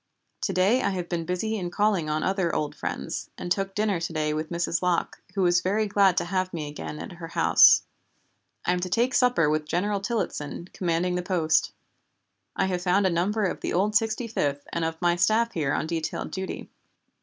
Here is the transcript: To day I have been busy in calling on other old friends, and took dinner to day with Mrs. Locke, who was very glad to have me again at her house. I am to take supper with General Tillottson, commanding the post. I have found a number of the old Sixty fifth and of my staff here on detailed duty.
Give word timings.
To 0.41 0.51
day 0.51 0.81
I 0.81 0.89
have 0.89 1.07
been 1.07 1.25
busy 1.25 1.57
in 1.59 1.69
calling 1.69 2.09
on 2.09 2.23
other 2.23 2.55
old 2.55 2.73
friends, 2.75 3.29
and 3.37 3.51
took 3.51 3.75
dinner 3.75 3.99
to 3.99 4.11
day 4.11 4.33
with 4.33 4.49
Mrs. 4.49 4.81
Locke, 4.81 5.21
who 5.35 5.43
was 5.43 5.61
very 5.61 5.85
glad 5.85 6.17
to 6.17 6.25
have 6.25 6.51
me 6.51 6.67
again 6.67 6.97
at 6.97 7.11
her 7.11 7.27
house. 7.27 7.83
I 8.65 8.73
am 8.73 8.79
to 8.79 8.89
take 8.89 9.13
supper 9.13 9.47
with 9.47 9.67
General 9.67 9.99
Tillottson, 10.01 10.69
commanding 10.73 11.13
the 11.13 11.21
post. 11.21 11.71
I 12.55 12.65
have 12.65 12.81
found 12.81 13.05
a 13.05 13.11
number 13.11 13.43
of 13.43 13.61
the 13.61 13.73
old 13.73 13.95
Sixty 13.95 14.25
fifth 14.27 14.67
and 14.73 14.83
of 14.85 14.99
my 15.03 15.15
staff 15.15 15.51
here 15.51 15.71
on 15.71 15.85
detailed 15.85 16.31
duty. 16.31 16.67